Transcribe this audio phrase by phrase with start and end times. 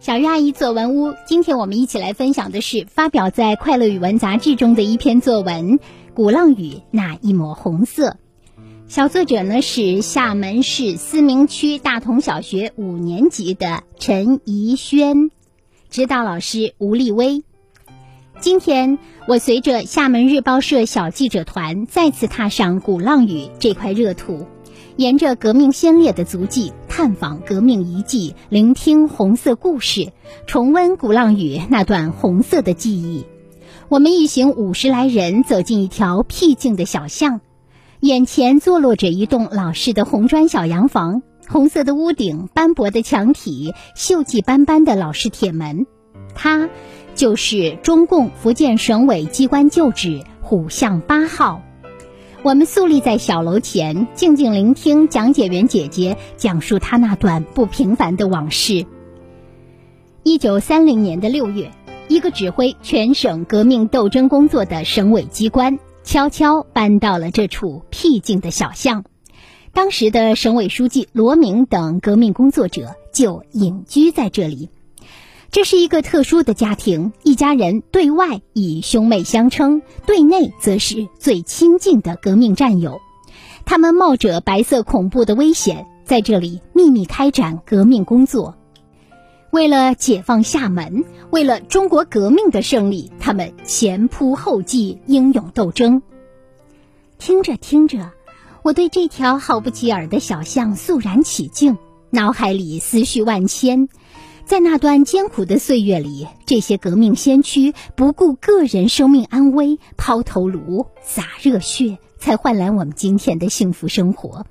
[0.00, 5.72] 小鱼阿姨作文屋，今天我们一起来分享的是发表在《快乐语文》杂志中的一篇作文
[6.14, 8.10] 《鼓浪屿那一抹红色》。
[8.86, 15.32] 小作者呢是厦门市思明区大同小学五年级的陈怡轩，
[15.90, 17.42] 指导老师吴立威。
[18.38, 24.46] 今天我随着厦门日报社小记者团再次踏上鼓浪屿这块热土。
[24.96, 30.10] 沿着革命先烈的足迹，探访革命遗迹，聆听红色故事，
[30.48, 33.24] 重温鼓浪屿那段红色的记忆。
[33.88, 37.40] 我们一行五十来人走进一条僻静的小巷，
[38.00, 45.86] 眼前坐落着一栋老式的红砖小洋房，红色的屋顶，斑驳的墙体，锈迹斑斑的老式铁门。
[46.34, 46.68] 它
[47.14, 51.62] 就是中共福建省委机关旧址虎巷八号。
[52.48, 58.86] 我们肃立在小楼前，静静聆听讲解员姐姐讲述她那段不平凡的往事。
[60.22, 61.70] 一九三零年的六月，
[62.08, 69.04] 一个指挥全省革命斗争工作的省委机关悄悄搬到了这处僻静的小巷。
[69.74, 74.70] 当时的省委书记罗明等革命工作者就隐居在这里。
[75.50, 83.00] 这是一个特殊的家庭，一家人对外以兄妹相称，对内则是最亲近的革命战友。
[83.64, 88.56] 他们冒着白色恐怖的危险，在这里秘密开展革命工作。
[89.50, 96.02] 为了解放厦门，为了中国革命的胜利，他们前仆后继，英勇斗争。
[97.18, 98.12] 听着听着，
[98.62, 101.78] 我对这条毫不起眼的小巷肃然起敬，
[102.10, 103.88] 脑海里思绪万千。
[104.48, 114.46] 在那段艰苦的岁月里，这些革命先驱不顾个人生命安危，抛头颅、洒热血，才换来我们今天的幸福生活。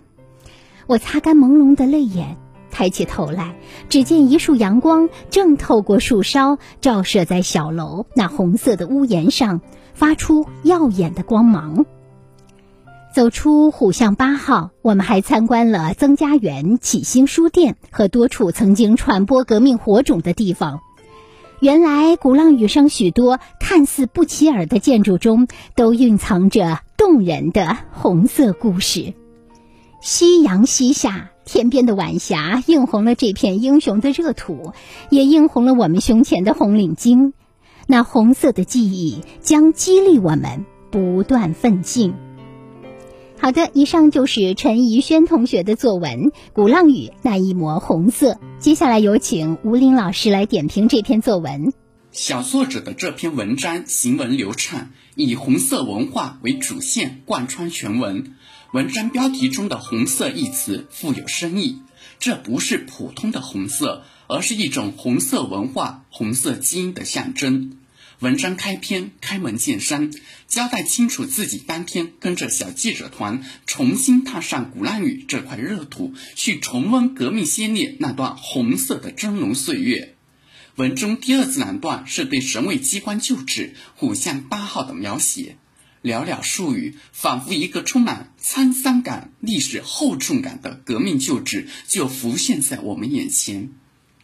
[0.85, 2.37] 我擦干朦胧的泪眼，
[2.69, 3.55] 抬起头来，
[3.89, 9.61] 只见一束阳光正透过树梢，照射在小楼那红色的屋檐上，
[9.95, 11.87] 发出耀眼的光芒。
[13.17, 20.81] 走出虎巷八号，我们还参观了曾家园、启兴书店和多处曾经传播革命火种的地方。
[21.59, 29.15] 原来，鼓浪屿上许多看似不起眼的建筑中，都蕴藏着动人的红色故事。
[29.99, 34.73] 夕阳西下，天边的晚霞映红了这片英雄的热土，
[35.09, 37.33] 也映红了我们胸前的红领巾。
[37.87, 42.13] 那红色的记忆将激励我们不断奋进。
[43.39, 46.19] 好的，以上就是陈怡轩同学的作文
[46.53, 48.33] 《鼓浪屿那一抹红色》。
[48.59, 51.71] 接下来有请吴林老师来点评这篇作文。
[52.11, 58.35] 小作者的这篇文章行文流畅，以红色文化为主线，贯穿全文。
[58.73, 61.81] 文章标题中的“红色”一词富有深意，
[62.19, 67.77] 这不是普通的红色，而是一种红色文化、红色基因的象征。
[68.19, 70.11] 文章开篇开门见山，
[70.47, 80.15] 交代清楚自己当天跟着小记者团重新踏上鼓浪屿这块热土，去重温革命先烈那段红色的峥嵘岁月。
[80.77, 85.57] 文中第二自然段是对省委机关旧址虎巷八号的描写，
[86.01, 93.69] 寥寥数语，仿佛一个充满沧桑感、历史厚重感的革命旧址就浮现在我们眼前，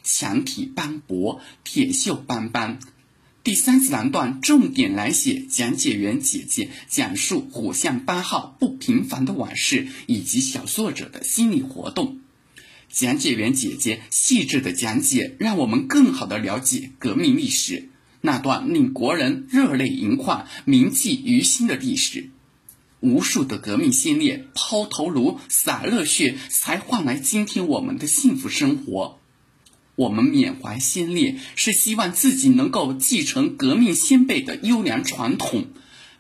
[0.02, 2.80] 墙体斑驳，铁锈斑斑。
[3.44, 12.20] 第三自然段重点来写讲解员姐姐讲述虎巷八号不平凡的往事以及小作者的心理活动。
[12.90, 17.90] 讲解员姐姐细致的讲解，让我们更好的了解革命历史
[18.22, 22.30] 那段令国人热泪盈眶、铭记于心的历史。
[23.02, 29.20] 无数的革命先烈抛头颅、洒热血，才换来今天我们的幸福生活。
[29.96, 35.68] 我们缅怀先烈，是希望自己能够继承革命先辈的优良传统，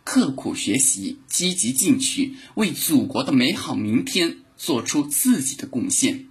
[0.03, 6.25] 刻苦学习，积极进取，为祖国的美好明天做出自己的贡献。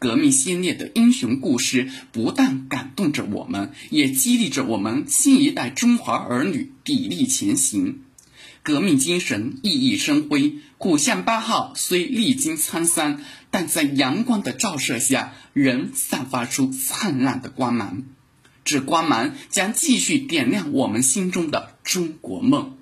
[0.00, 8.03] 革命先烈的英雄故事不但感动着我们，也激励着我们新一代中华儿女砥砺前行。
[8.64, 13.20] 革命精神熠熠生辉，虎巷八号虽历经沧桑，
[13.50, 18.04] 但在阳光的照射下，仍散发出灿烂的光芒。
[18.64, 22.78] 这光芒将继续点亮我们心中的中国梦。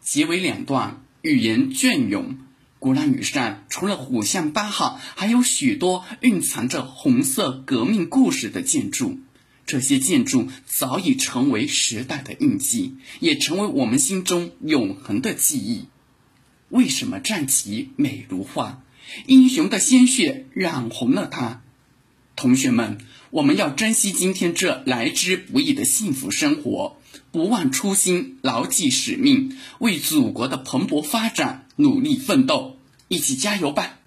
[0.00, 2.38] 结尾两段语言隽永，
[2.78, 9.18] 鼓浪屿上除了虎巷八号，还有许多蕴藏着红色革命故事的建筑。
[9.68, 15.84] 这些建筑早已成为时代的印记，也成为我们心中永恒的记忆。
[16.70, 18.82] 为什么战旗美如画？
[19.26, 21.60] 英雄的鲜血染红了它。
[22.34, 22.96] 同学们，
[23.28, 26.96] 我们要珍惜今天这来之不易的幸福生活，
[27.30, 32.78] 不忘初心，牢记使命，为祖国的蓬勃发展努力奋斗，
[33.08, 33.97] 一起加油吧！